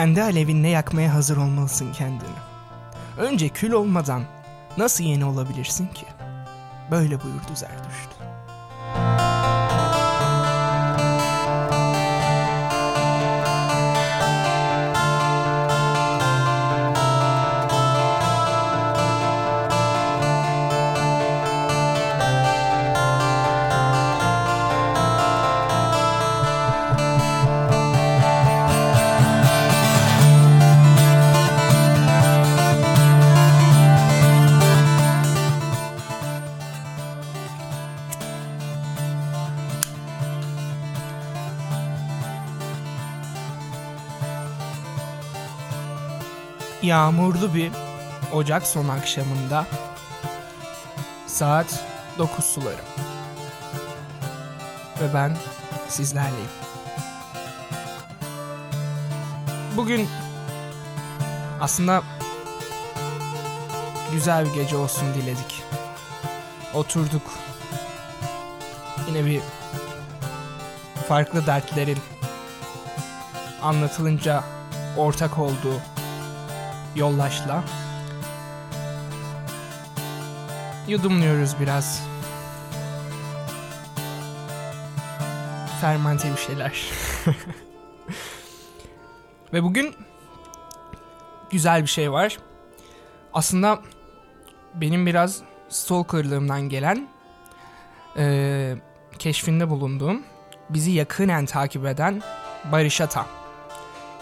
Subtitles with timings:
[0.00, 2.38] kendi alevinle yakmaya hazır olmalısın kendini.
[3.18, 4.22] Önce kül olmadan
[4.76, 6.06] nasıl yeni olabilirsin ki?
[6.90, 8.19] Böyle buyurdu Zerdüşt.
[46.90, 47.72] Yağmurlu bir
[48.32, 49.66] Ocak son akşamında
[51.26, 51.84] saat
[52.18, 52.80] 9 suları.
[55.00, 55.36] Ve ben
[55.88, 56.50] sizlerleyim.
[59.76, 60.08] Bugün
[61.60, 62.02] aslında
[64.12, 65.62] güzel bir gece olsun diledik.
[66.74, 67.30] Oturduk.
[69.08, 69.40] Yine bir
[71.08, 71.98] farklı dertlerin
[73.62, 74.44] anlatılınca
[74.96, 75.80] ortak olduğu
[76.96, 77.64] yollaşla
[80.90, 82.02] yudumluyoruz biraz.
[85.80, 86.84] Fermente bir şeyler.
[89.52, 89.94] Ve bugün
[91.50, 92.38] güzel bir şey var.
[93.32, 93.78] Aslında
[94.74, 97.08] benim biraz stalkerlığımdan gelen
[98.16, 98.74] e,
[99.18, 100.22] keşfinde bulunduğum
[100.70, 102.22] bizi yakinen takip eden
[102.72, 103.26] Barış Ata.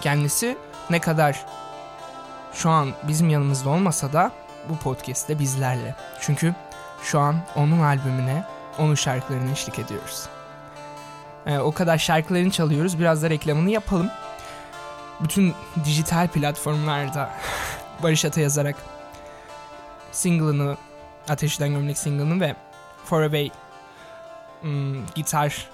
[0.00, 0.56] Kendisi
[0.90, 1.46] ne kadar
[2.52, 4.32] şu an bizim yanımızda olmasa da
[4.68, 5.94] bu podcast'te bizlerle.
[6.20, 6.54] Çünkü
[7.02, 8.44] şu an onun albümüne,
[8.78, 10.28] onun şarkılarını eşlik ediyoruz.
[11.46, 12.98] Ee, o kadar şarkılarını çalıyoruz.
[12.98, 14.10] Biraz da reklamını yapalım.
[15.20, 15.54] Bütün
[15.84, 17.30] dijital platformlarda
[18.02, 18.76] Barış Ata yazarak
[20.12, 20.76] single'ını,
[21.28, 22.56] Ateşten Gömlek single'ını ve
[23.04, 23.50] For Away
[24.64, 25.70] ım, gitar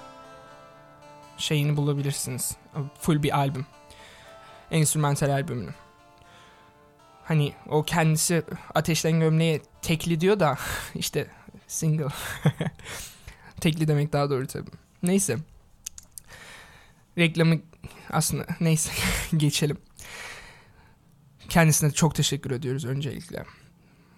[1.36, 2.56] şeyini bulabilirsiniz.
[3.00, 3.66] Full bir albüm.
[4.70, 5.83] Enstrümantal albümünü
[7.24, 8.42] hani o kendisi
[8.74, 10.58] ateşten gömleğe tekli diyor da
[10.94, 11.26] işte
[11.66, 12.08] single.
[13.60, 14.70] tekli demek daha doğru tabii.
[15.02, 15.38] Neyse.
[17.18, 17.56] Reklamı
[18.10, 18.92] aslında neyse
[19.36, 19.78] geçelim.
[21.48, 23.44] Kendisine çok teşekkür ediyoruz öncelikle.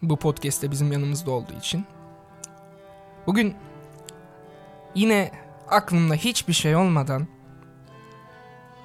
[0.03, 1.85] Bu podcast'te bizim yanımızda olduğu için.
[3.27, 3.55] Bugün
[4.95, 5.33] yine
[5.69, 7.27] aklımda hiçbir şey olmadan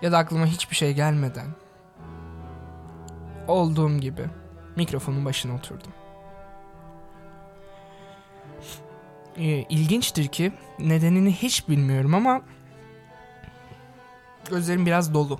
[0.01, 1.47] ya da aklıma hiçbir şey gelmeden
[3.47, 4.25] olduğum gibi
[4.75, 5.91] mikrofonun başına oturdum.
[9.38, 12.41] Ee, ilginçtir ki nedenini hiç bilmiyorum ama
[14.50, 15.40] gözlerim biraz dolu.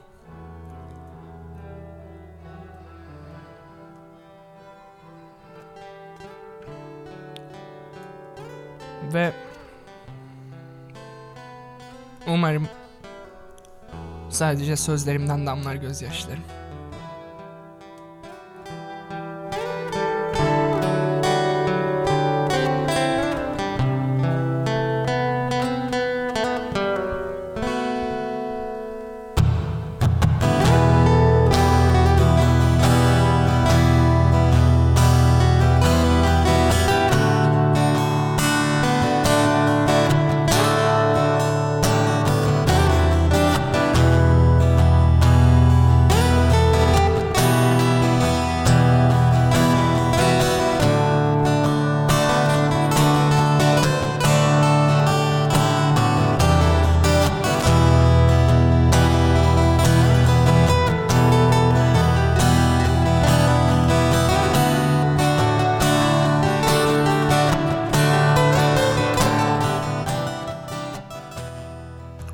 [9.14, 9.34] Ve
[12.28, 12.68] umarım
[14.30, 16.61] sadece sözlerimden damlar gözyaşlarım.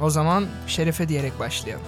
[0.08, 1.86] O zaman şerefe diyerek başlayalım.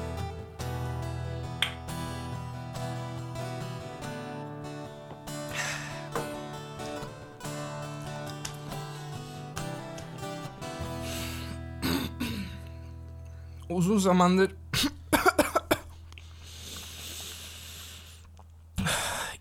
[13.69, 14.51] Uzun zamandır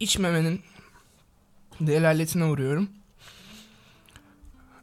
[0.00, 0.62] içmemenin
[1.81, 2.90] delaletine uğruyorum.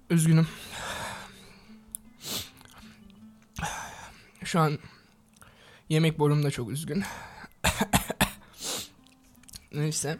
[0.09, 0.47] Üzgünüm.
[4.55, 4.79] Şu an
[5.89, 7.03] yemek borum da çok üzgün.
[9.73, 10.17] Neyse.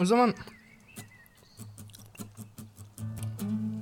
[0.00, 0.34] O zaman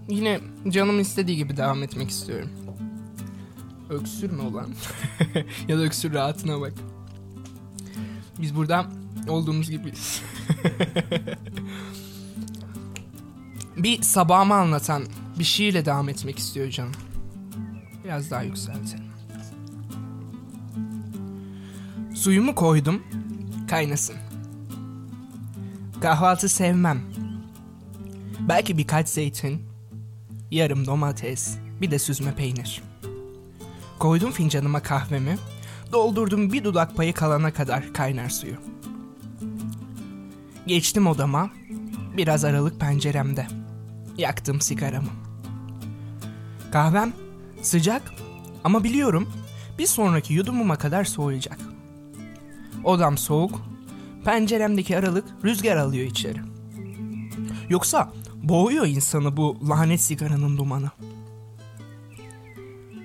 [0.08, 2.50] yine canım istediği gibi devam etmek istiyorum.
[3.90, 4.74] Öksürme olan.
[5.68, 6.72] ya da öksür rahatına bak.
[8.38, 8.86] Biz burada
[9.28, 10.22] olduğumuz gibiyiz.
[13.76, 15.04] bir sabahımı anlatan
[15.38, 16.92] bir şiirle devam etmek istiyor canım.
[18.04, 19.04] Biraz daha yükseltelim.
[22.14, 23.02] Suyumu koydum,
[23.70, 24.16] kaynasın.
[26.00, 27.02] Kahvaltı sevmem.
[28.40, 29.62] Belki birkaç zeytin,
[30.50, 32.82] yarım domates, bir de süzme peynir.
[33.98, 35.38] Koydum fincanıma kahvemi,
[35.92, 38.56] doldurdum bir dudak payı kalana kadar kaynar suyu.
[40.66, 41.50] Geçtim odama,
[42.16, 43.46] biraz aralık penceremde.
[44.18, 45.27] Yaktım sigaramı.
[46.72, 47.12] Kahvem
[47.62, 48.12] sıcak
[48.64, 49.32] ama biliyorum
[49.78, 51.58] bir sonraki yudumuma kadar soğuyacak.
[52.84, 53.62] Odam soğuk,
[54.24, 56.40] penceremdeki aralık rüzgar alıyor içeri.
[57.68, 60.90] Yoksa boğuyor insanı bu lanet sigaranın dumanı.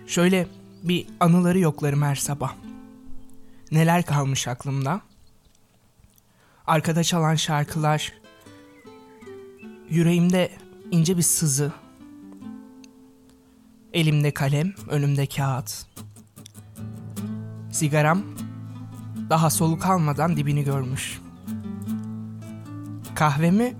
[0.07, 0.47] Şöyle
[0.83, 2.53] bir anıları yoklarım her sabah.
[3.71, 5.01] Neler kalmış aklımda?
[6.67, 8.13] Arkada çalan şarkılar,
[9.89, 10.51] yüreğimde
[10.91, 11.71] ince bir sızı,
[13.93, 15.85] elimde kalem, önümde kağıt.
[17.71, 18.21] Sigaram
[19.29, 21.21] daha soluk almadan dibini görmüş.
[23.15, 23.73] Kahvemi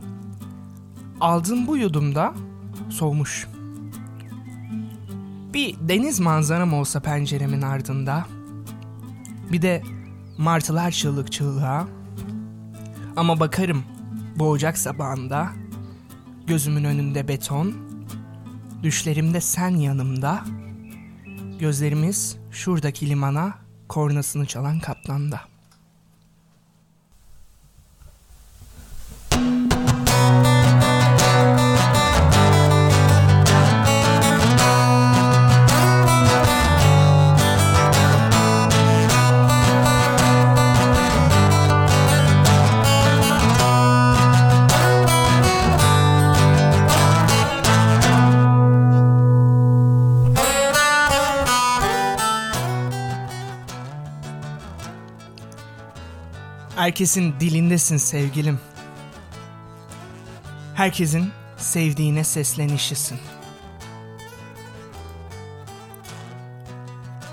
[1.22, 2.34] aldım bu yudumda
[2.90, 3.48] soğumuş.
[5.54, 8.26] Bir deniz manzaram olsa penceremin ardında.
[9.52, 9.84] Bir de
[10.38, 11.88] martılar çığlık çığlığa.
[13.16, 13.84] Ama bakarım
[14.36, 15.50] boğacak sabahında.
[16.48, 17.93] Gözümün önünde beton.
[18.84, 20.44] Düşlerimde sen yanımda.
[21.60, 23.54] Gözlerimiz şuradaki limana
[23.90, 25.53] kornasını çalan kaplanda.
[56.84, 58.60] Herkesin dilindesin sevgilim.
[60.76, 63.20] Herkesin sevdiğine seslenişisin.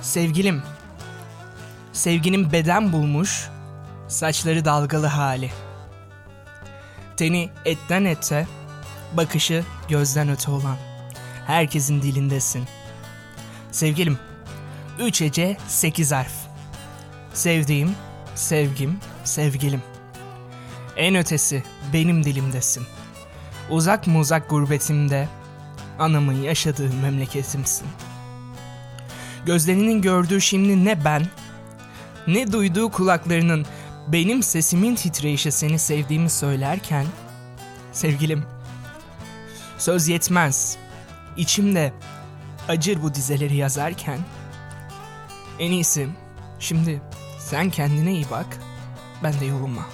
[0.03, 0.63] Sevgilim,
[1.93, 3.49] sevginin beden bulmuş,
[4.09, 5.51] saçları dalgalı hali.
[7.17, 8.47] Teni etten ete,
[9.13, 10.77] bakışı gözden öte olan.
[11.47, 12.65] Herkesin dilindesin.
[13.73, 14.19] Sevgilim,
[14.99, 16.35] üç ece sekiz harf.
[17.35, 17.95] Sevdiğim,
[18.35, 19.83] sevgim, sevgilim.
[20.97, 21.63] En ötesi
[21.93, 22.87] benim dilimdesin.
[23.71, 25.29] Uzak mı uzak gurbetimde,
[25.99, 27.87] anamın yaşadığı memleketimsin.
[29.47, 31.27] Gözlerinin gördüğü şimdi ne ben,
[32.27, 33.67] ne duyduğu kulaklarının
[34.09, 37.07] benim sesimin titreyişi seni sevdiğimi söylerken,
[37.93, 38.45] sevgilim,
[39.79, 40.77] söz yetmez,
[41.37, 41.93] içimde
[42.69, 44.19] acır bu dizeleri yazarken,
[45.59, 46.09] en iyisi
[46.59, 47.03] şimdi
[47.39, 48.47] sen kendine iyi bak,
[49.23, 49.85] ben de yoluma.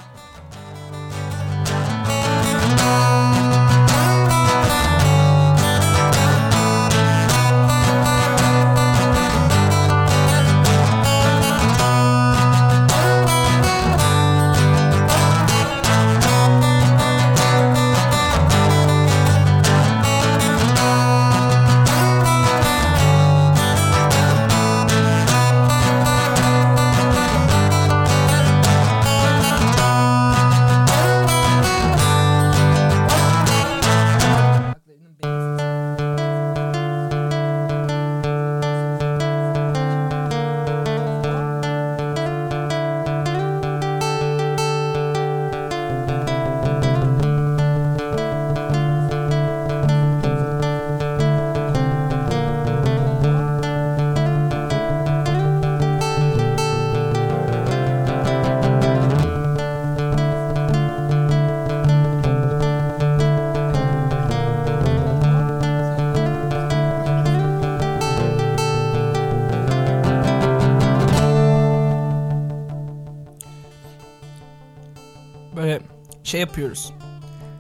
[76.37, 76.93] şey yapıyoruz.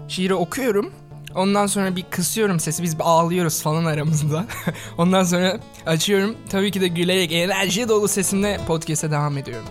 [0.09, 0.93] Şiiri okuyorum.
[1.35, 2.83] Ondan sonra bir kısıyorum sesi.
[2.83, 4.47] Biz bir ağlıyoruz falan aramızda.
[4.99, 6.37] Ondan sonra açıyorum.
[6.49, 9.69] Tabii ki de gülerek enerji dolu sesimle podcast'e devam ediyorum.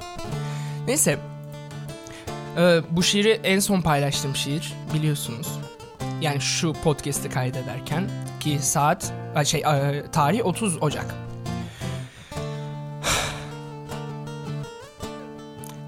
[0.87, 1.19] Neyse.
[2.57, 5.47] Ee, bu şiiri en son paylaştığım şiir biliyorsunuz.
[6.21, 8.09] Yani şu podcast'i kaydederken
[8.39, 9.13] ki saat
[9.45, 9.63] şey
[10.11, 11.05] tarih 30 Ocak.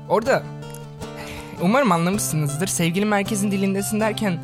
[0.09, 0.43] Orada
[1.61, 2.67] umarım anlamışsınızdır.
[2.67, 4.39] Sevgili merkezin dilindesin derken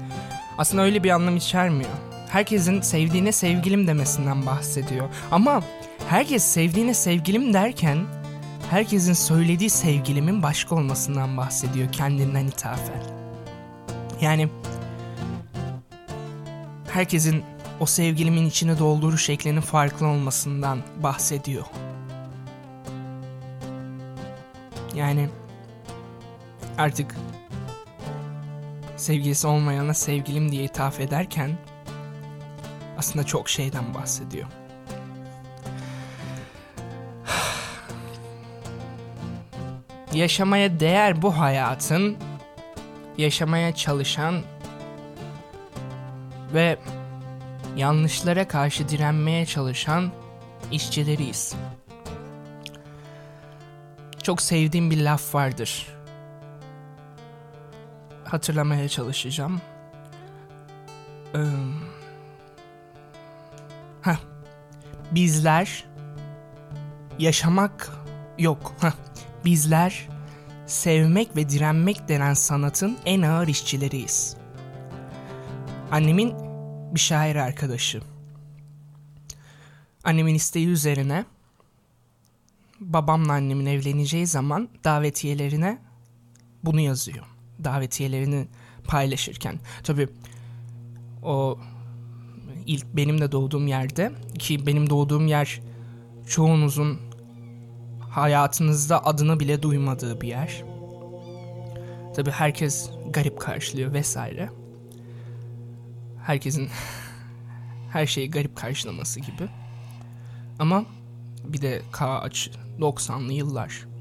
[0.57, 1.91] aslında öyle bir anlam içermiyor.
[2.29, 5.09] Herkesin sevdiğine sevgilim demesinden bahsediyor.
[5.31, 5.63] Ama
[6.09, 7.97] herkes sevdiğine sevgilim derken
[8.69, 13.03] herkesin söylediği sevgilimin başka olmasından bahsediyor kendinden ithafen.
[14.21, 14.49] Yani
[16.93, 17.43] herkesin
[17.79, 21.65] o sevgilimin içine doldurur şeklinin farklı olmasından bahsediyor.
[24.95, 25.29] Yani
[26.77, 27.15] artık
[28.97, 31.57] sevgilisi olmayana sevgilim diye ithaf ederken
[32.97, 34.47] aslında çok şeyden bahsediyor.
[40.13, 42.17] Yaşamaya değer bu hayatın
[43.17, 44.41] yaşamaya çalışan
[46.53, 46.77] ve
[47.77, 50.11] yanlışlara karşı direnmeye çalışan
[50.71, 51.55] işçileriyiz.
[54.23, 55.92] Çok sevdiğim bir laf vardır.
[58.33, 59.61] Hatırlamaya çalışacağım.
[61.35, 61.39] Ee,
[64.01, 64.17] heh.
[65.11, 65.85] Bizler
[67.19, 67.89] yaşamak
[68.39, 68.73] yok.
[68.81, 68.91] Heh.
[69.45, 70.09] Bizler
[70.65, 74.37] sevmek ve direnmek denen sanatın en ağır işçileriyiz.
[75.91, 76.33] Annemin
[76.95, 78.01] bir şair arkadaşı.
[80.03, 81.25] Annemin isteği üzerine
[82.79, 85.77] babamla annemin evleneceği zaman davetiyelerine
[86.63, 87.32] bunu yazıyor.
[87.63, 88.47] Davetiyelerini
[88.83, 89.59] paylaşırken.
[89.83, 90.07] Tabii
[91.23, 91.59] o
[92.65, 95.61] ilk benim de doğduğum yerde ki benim doğduğum yer
[96.27, 96.99] çoğunuzun
[98.09, 100.63] hayatınızda adını bile duymadığı bir yer.
[102.15, 104.49] Tabii herkes garip karşılıyor vesaire.
[106.23, 106.69] Herkesin
[107.91, 109.49] her şeyi garip karşılaması gibi.
[110.59, 110.85] Ama
[111.43, 113.92] bir de kaç 90'lı yıllar.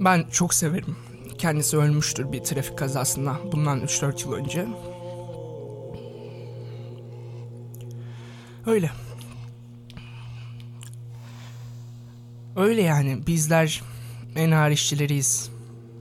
[0.00, 0.96] Ben çok severim.
[1.38, 4.66] Kendisi ölmüştür bir trafik kazasında bundan 3-4 yıl önce.
[8.66, 8.90] Öyle.
[12.56, 13.82] Öyle yani bizler
[14.36, 15.50] en ağır işçileriyiz.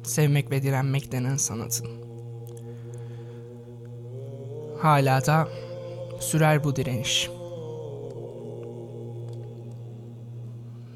[0.04, 1.88] Sevmek ve direnmek denen sanatın.
[4.82, 5.48] Hala da
[6.20, 7.30] sürer bu direniş.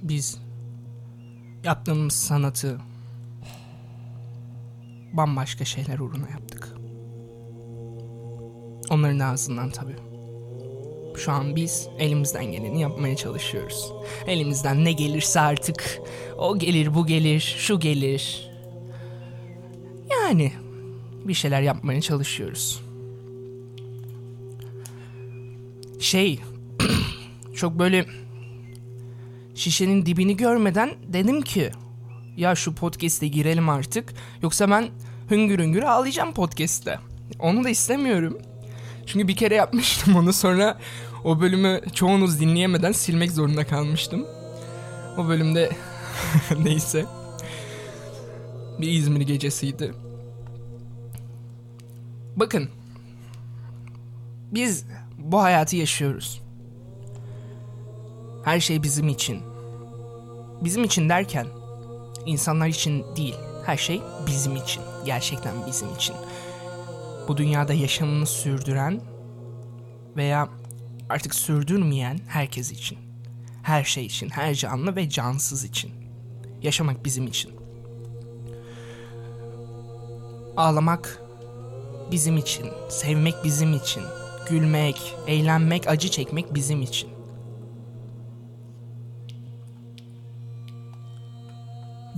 [0.02, 0.42] Biz
[1.64, 2.91] yaptığımız sanatı
[5.14, 6.74] bambaşka şeyler uğruna yaptık.
[8.90, 9.96] Onların ağzından tabii.
[11.18, 13.94] Şu an biz elimizden geleni yapmaya çalışıyoruz.
[14.28, 16.02] Elimizden ne gelirse artık
[16.38, 18.52] o gelir, bu gelir, şu gelir.
[20.10, 20.52] Yani
[21.26, 22.82] bir şeyler yapmaya çalışıyoruz.
[26.00, 26.40] Şey
[27.56, 28.06] çok böyle
[29.56, 31.72] şişenin dibini görmeden dedim ki
[32.38, 34.90] ya şu podcast'e girelim artık yoksa ben
[35.32, 37.00] hüngür hüngür ağlayacağım podcast'te.
[37.40, 38.38] Onu da istemiyorum.
[39.06, 40.80] Çünkü bir kere yapmıştım onu sonra
[41.24, 44.26] o bölümü çoğunuz dinleyemeden silmek zorunda kalmıştım.
[45.18, 45.70] O bölümde
[46.64, 47.06] neyse
[48.80, 49.94] bir İzmir gecesiydi.
[52.36, 52.70] Bakın
[54.52, 54.86] biz
[55.18, 56.42] bu hayatı yaşıyoruz.
[58.46, 59.42] Her şey bizim için.
[60.62, 61.48] Bizim için derken
[62.26, 63.36] insanlar için değil.
[63.66, 64.84] Her şey bizim için.
[65.06, 66.16] Gerçekten bizim için.
[67.28, 69.02] Bu dünyada yaşamını sürdüren
[70.18, 70.50] veya
[71.10, 72.98] artık sürdürmeyen herkes için.
[73.64, 75.92] Her şey için, her canlı ve cansız için.
[76.62, 77.52] Yaşamak bizim için.
[80.58, 81.22] Ağlamak
[82.12, 84.04] bizim için, sevmek bizim için,
[84.50, 87.11] gülmek, eğlenmek, acı çekmek bizim için.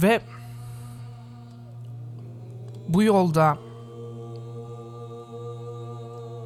[0.04, 0.22] Ve
[2.88, 3.58] bu yolda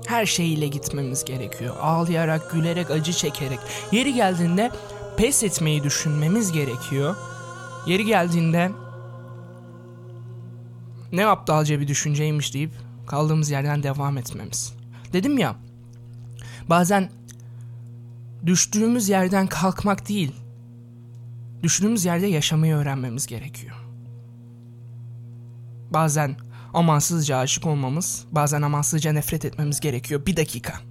[0.07, 1.75] her şeyiyle gitmemiz gerekiyor.
[1.81, 3.59] Ağlayarak, gülerek, acı çekerek.
[3.91, 4.71] Yeri geldiğinde
[5.17, 7.15] pes etmeyi düşünmemiz gerekiyor.
[7.87, 8.71] Yeri geldiğinde
[11.11, 12.71] ne aptalca bir düşünceymiş deyip
[13.07, 14.73] kaldığımız yerden devam etmemiz.
[15.13, 15.55] Dedim ya,
[16.69, 17.09] bazen
[18.45, 20.31] düştüğümüz yerden kalkmak değil,
[21.63, 23.75] düştüğümüz yerde yaşamayı öğrenmemiz gerekiyor.
[25.91, 26.35] Bazen
[26.73, 30.25] amansızca aşık olmamız, bazen amansızca nefret etmemiz gerekiyor.
[30.25, 30.86] Bir dakika.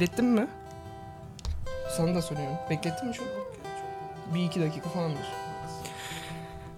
[0.00, 0.46] Çok beklettim mi?
[1.96, 2.56] Sana da soruyorum.
[2.70, 3.26] Beklettin mi çok?
[4.34, 5.26] Bir iki dakika falandır.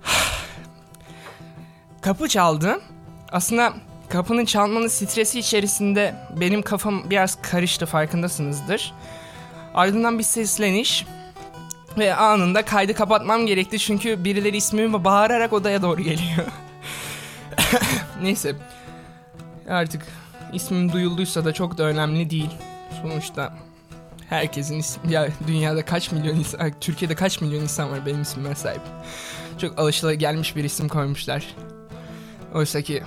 [2.01, 2.81] Kapı çaldı.
[3.33, 3.73] Aslında
[4.09, 8.95] kapının çalmanın stresi içerisinde benim kafam biraz karıştı farkındasınızdır.
[9.75, 11.07] Ardından bir sesleniş
[11.99, 16.47] ve anında kaydı kapatmam gerekti çünkü birileri ismimi bağırarak odaya doğru geliyor.
[18.23, 18.57] Neyse.
[19.69, 20.03] Artık
[20.53, 22.51] ismim duyulduysa da çok da önemli değil.
[23.03, 23.55] Sonuçta
[24.29, 28.83] herkesin ismi ya dünyada kaç milyon insan Türkiye'de kaç milyon insan var benim ismime sahip.
[29.59, 31.55] Çok alışılagelmiş bir isim koymuşlar.
[32.55, 33.03] Oysa ki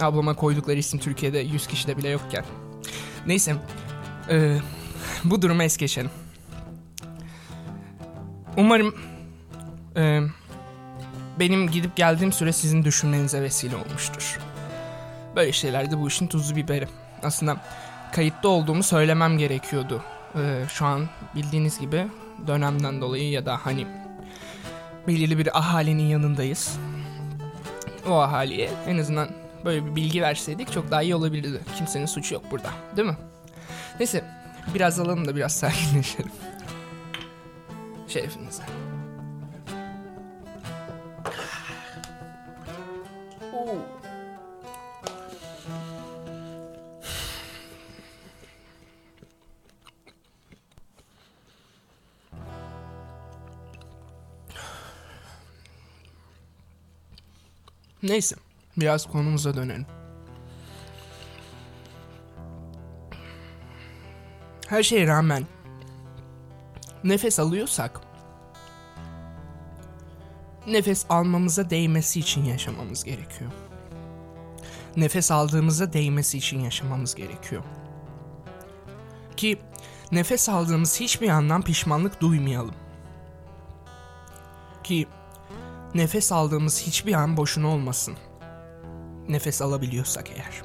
[0.00, 2.44] ablama koydukları isim Türkiye'de 100 kişide bile yokken.
[3.26, 3.54] Neyse.
[4.30, 4.58] Ee,
[5.24, 6.10] bu durumu es geçelim.
[8.56, 8.94] Umarım
[9.96, 10.20] e,
[11.38, 14.38] benim gidip geldiğim süre sizin düşünmenize vesile olmuştur.
[15.36, 16.88] Böyle şeylerde bu işin tuzu biberi.
[17.22, 17.56] Aslında
[18.12, 20.02] kayıtta olduğumu söylemem gerekiyordu.
[20.34, 22.06] Ee, şu an bildiğiniz gibi
[22.46, 23.86] dönemden dolayı ya da hani
[25.08, 26.78] belirli bir ahalinin yanındayız.
[28.08, 29.28] O ahaliye en azından
[29.64, 31.60] böyle bir bilgi verseydik çok daha iyi olabilirdi.
[31.76, 32.70] Kimsenin suçu yok burada.
[32.96, 33.16] Değil mi?
[34.00, 34.24] Neyse
[34.74, 36.32] biraz alalım da biraz sakinleşelim.
[38.08, 38.62] Şerefinize.
[58.02, 58.36] Neyse,
[58.76, 59.86] biraz konumuza dönelim.
[64.68, 65.46] Her şeye rağmen
[67.04, 68.00] nefes alıyorsak
[70.66, 73.50] nefes almamıza değmesi için yaşamamız gerekiyor.
[74.96, 77.62] Nefes aldığımıza değmesi için yaşamamız gerekiyor.
[79.36, 79.58] Ki
[80.12, 82.74] nefes aldığımız hiçbir yandan pişmanlık duymayalım.
[84.84, 85.06] Ki
[85.94, 88.14] nefes aldığımız hiçbir an boşuna olmasın.
[89.28, 90.62] Nefes alabiliyorsak eğer.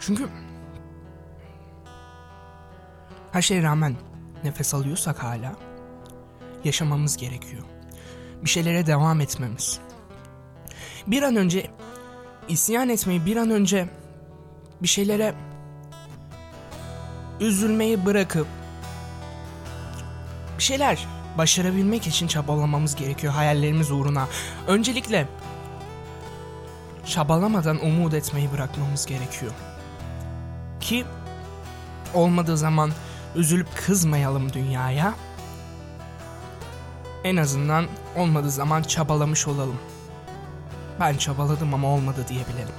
[0.00, 0.28] Çünkü
[3.32, 3.96] her şeye rağmen
[4.44, 5.56] nefes alıyorsak hala
[6.64, 7.62] yaşamamız gerekiyor.
[8.44, 9.80] Bir şeylere devam etmemiz.
[11.06, 11.70] Bir an önce
[12.48, 13.88] isyan etmeyi, bir an önce
[14.82, 15.34] bir şeylere
[17.40, 18.46] üzülmeyi bırakıp
[20.68, 21.06] şeyler
[21.38, 24.28] başarabilmek için çabalamamız gerekiyor hayallerimiz uğruna.
[24.66, 25.28] Öncelikle
[27.06, 29.52] çabalamadan umut etmeyi bırakmamız gerekiyor.
[30.80, 31.04] Ki
[32.14, 32.90] olmadığı zaman
[33.34, 35.14] üzülüp kızmayalım dünyaya.
[37.24, 39.78] En azından olmadığı zaman çabalamış olalım.
[41.00, 42.74] Ben çabaladım ama olmadı diyebilelim.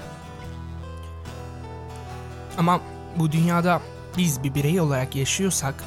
[2.58, 2.82] Ama
[3.15, 3.82] bu dünyada
[4.17, 5.84] biz bir birey olarak yaşıyorsak,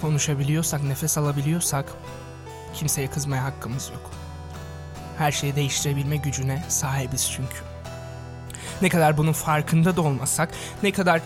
[0.00, 1.92] konuşabiliyorsak, nefes alabiliyorsak
[2.74, 4.10] kimseye kızmaya hakkımız yok.
[5.18, 7.56] Her şeyi değiştirebilme gücüne sahibiz çünkü.
[8.82, 10.50] Ne kadar bunun farkında da olmasak,
[10.82, 11.22] ne kadar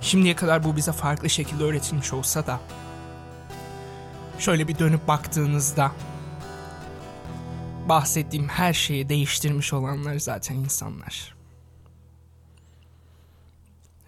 [0.00, 2.60] şimdiye kadar bu bize farklı şekilde öğretilmiş olsa da
[4.38, 5.92] şöyle bir dönüp baktığınızda
[7.88, 11.34] bahsettiğim her şeyi değiştirmiş olanlar zaten insanlar.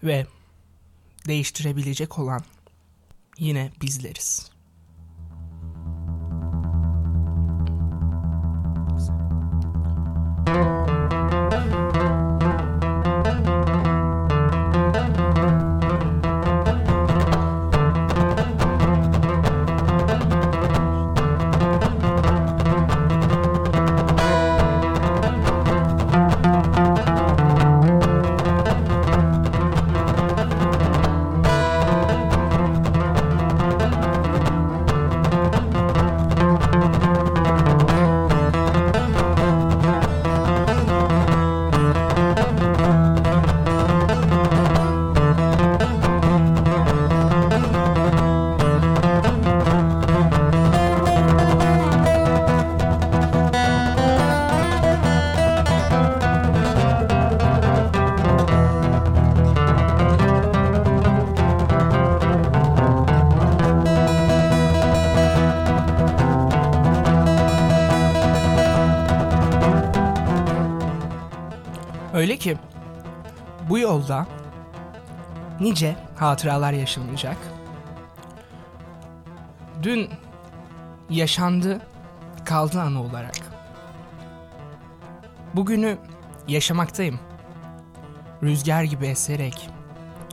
[0.03, 0.25] Ve
[1.27, 2.41] değiştirebilecek olan
[3.37, 4.54] yine bizleriz.
[72.25, 72.57] Öyle ki
[73.69, 74.27] bu yolda
[75.59, 77.37] nice hatıralar yaşanacak.
[79.83, 80.09] Dün
[81.09, 81.81] yaşandı
[82.45, 83.35] kaldı anı olarak.
[85.53, 85.97] Bugünü
[86.47, 87.19] Yaşamaktayım.
[88.43, 89.69] Rüzgar gibi eserek,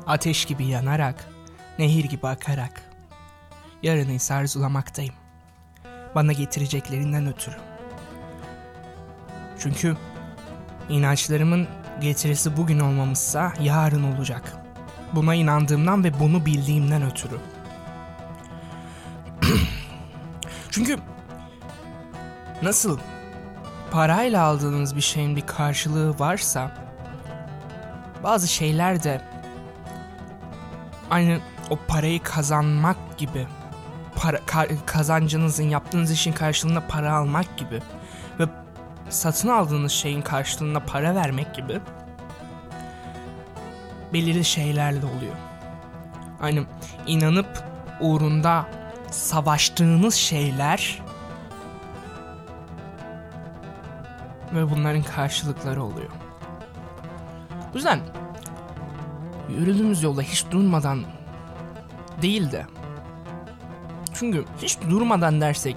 [0.07, 1.29] ateş gibi yanarak,
[1.79, 2.83] nehir gibi akarak.
[3.83, 5.15] Yarını ise arzulamaktayım.
[6.15, 7.57] Bana getireceklerinden ötürü.
[9.59, 9.97] Çünkü
[10.89, 11.69] inançlarımın
[12.01, 14.53] getirisi bugün olmamışsa yarın olacak.
[15.13, 17.39] Buna inandığımdan ve bunu bildiğimden ötürü.
[20.71, 20.99] Çünkü
[22.63, 22.99] nasıl
[23.91, 26.71] parayla aldığınız bir şeyin bir karşılığı varsa
[28.23, 29.21] bazı şeyler de
[31.11, 31.39] aynı
[31.71, 33.47] o parayı kazanmak gibi
[34.17, 37.83] para, ka- kazancınızın yaptığınız işin karşılığında para almak gibi
[39.13, 41.81] satın aldığınız şeyin karşılığında para vermek gibi
[44.13, 45.35] belirli şeylerle oluyor.
[46.41, 46.65] Aynı
[47.07, 47.65] inanıp
[48.01, 48.67] uğrunda
[49.11, 51.03] savaştığınız şeyler
[54.55, 56.11] ve bunların karşılıkları oluyor.
[57.73, 58.01] O yüzden
[59.49, 61.03] yürüdüğümüz yolda hiç durmadan
[62.23, 62.67] değil de
[64.15, 65.77] çünkü hiç durmadan dersek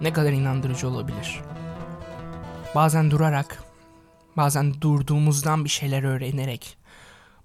[0.00, 1.40] ne kadar inandırıcı olabilir.
[2.74, 3.62] Bazen durarak,
[4.36, 6.76] bazen durduğumuzdan bir şeyler öğrenerek,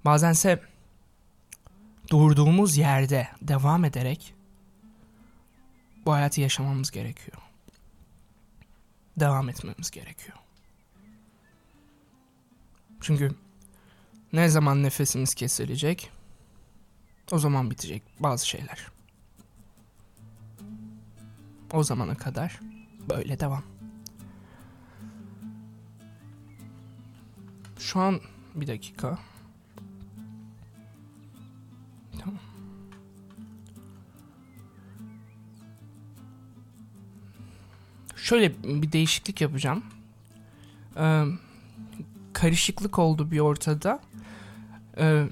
[0.05, 0.62] bazense
[2.09, 4.33] durduğumuz yerde devam ederek
[6.05, 7.38] bu hayatı yaşamamız gerekiyor.
[9.17, 10.38] Devam etmemiz gerekiyor.
[13.01, 13.36] Çünkü
[14.33, 16.12] ne zaman nefesimiz kesilecek
[17.31, 18.88] o zaman bitecek bazı şeyler.
[21.73, 22.59] O zamana kadar
[23.09, 23.72] böyle devam.
[27.83, 28.21] Şu an
[28.55, 29.19] bir dakika.
[32.19, 32.39] Tamam.
[38.15, 39.83] Şöyle bir değişiklik yapacağım.
[40.97, 41.23] Ee,
[42.33, 43.99] karışıklık oldu bir ortada.
[44.97, 45.27] Ee,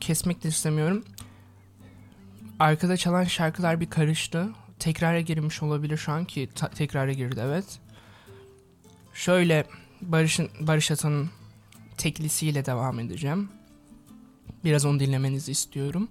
[0.00, 1.04] kesmek de istemiyorum.
[2.58, 4.48] Arkada çalan şarkılar bir karıştı.
[4.78, 7.80] Tekrara girmiş olabilir şu an ki ta- tekrara girdi evet.
[9.14, 9.66] Şöyle
[10.02, 11.30] Barış'ın Barış Atan'ın
[11.96, 13.48] teklisiyle devam edeceğim.
[14.64, 16.08] Biraz onu dinlemenizi istiyorum.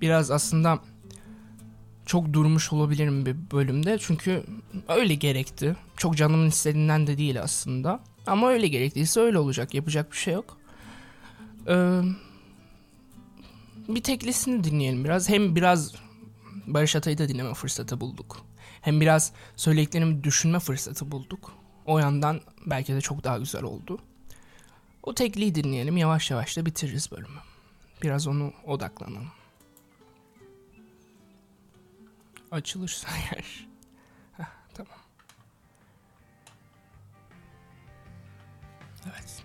[0.00, 0.78] Biraz aslında
[2.06, 4.44] çok durmuş olabilirim bir bölümde çünkü
[4.88, 5.76] öyle gerekti.
[5.96, 8.00] Çok canımın istediğinden de değil aslında.
[8.26, 9.74] Ama öyle gerektiyse öyle olacak.
[9.74, 10.58] Yapacak bir şey yok.
[11.68, 12.00] Ee,
[13.88, 15.28] bir teklisini dinleyelim biraz.
[15.28, 15.94] Hem biraz
[16.66, 18.46] Barış Atay'ı da dinleme fırsatı bulduk.
[18.80, 21.52] Hem biraz söylediklerimi düşünme fırsatı bulduk.
[21.86, 23.98] O yandan belki de çok daha güzel oldu.
[25.02, 25.96] O tekliği dinleyelim.
[25.96, 27.40] Yavaş yavaş da bitiririz bölümü.
[28.02, 29.32] Biraz onu odaklanalım.
[32.50, 33.68] Açılırsa eğer.
[34.36, 34.98] Heh, tamam.
[39.06, 39.41] Evet.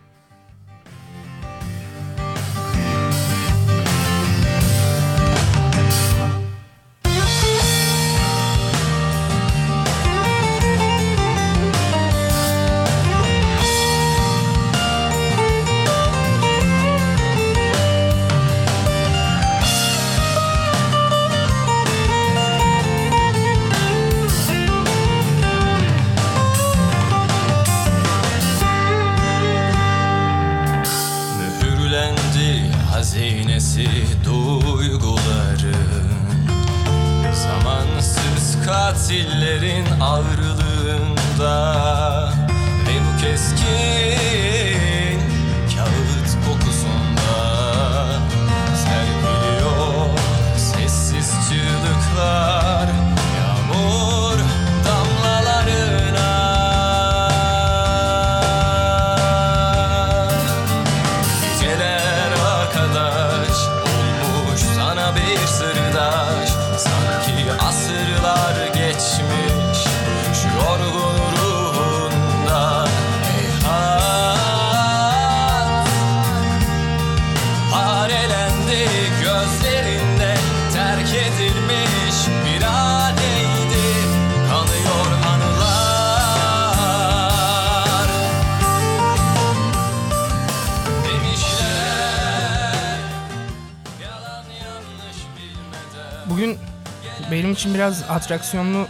[98.17, 98.87] Atraksiyonlu,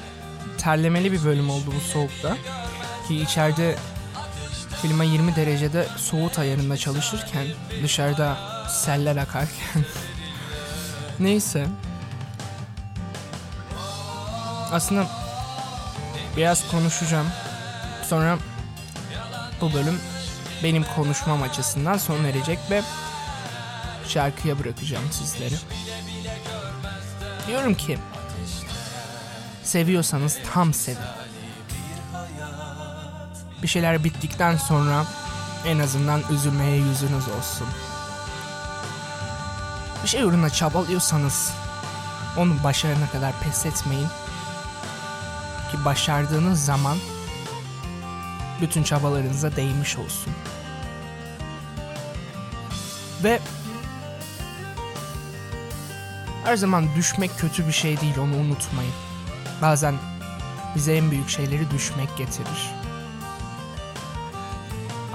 [0.57, 2.37] terlemeli bir bölüm oldu bu soğukta.
[3.07, 3.75] Ki içeride
[4.81, 7.47] klima 20 derecede soğut ayarında çalışırken
[7.83, 8.37] dışarıda
[8.69, 9.85] seller akarken
[11.19, 11.67] neyse
[14.71, 15.07] aslında
[16.37, 17.27] biraz konuşacağım
[18.09, 18.37] sonra
[19.61, 19.99] bu bölüm
[20.63, 22.81] benim konuşmam açısından sona erecek ve
[24.07, 25.55] şarkıya bırakacağım sizleri.
[27.47, 27.97] Diyorum ki
[29.67, 30.99] seviyorsanız tam sevin.
[33.62, 35.06] Bir şeyler bittikten sonra
[35.65, 37.67] en azından üzülmeye yüzünüz olsun.
[40.03, 41.53] Bir şey uğruna çabalıyorsanız
[42.38, 44.08] onu başarana kadar pes etmeyin.
[45.71, 46.97] Ki başardığınız zaman
[48.62, 50.34] bütün çabalarınıza değmiş olsun.
[53.23, 53.39] Ve
[56.43, 59.06] her zaman düşmek kötü bir şey değil onu unutmayın.
[59.61, 59.95] Bazen
[60.75, 62.71] bize en büyük şeyleri düşmek getirir.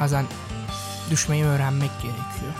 [0.00, 0.26] Bazen
[1.10, 2.52] düşmeyi öğrenmek gerekiyor.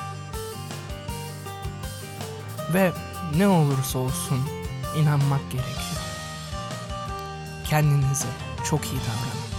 [2.74, 2.92] Ve
[3.36, 4.40] ne olursa olsun
[4.96, 6.02] inanmak gerekiyor.
[7.64, 8.28] Kendinize
[8.70, 9.51] çok iyi davranın.